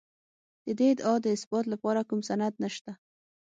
[0.65, 2.91] د دې ادعا د اثبات لپاره کوم سند نشته.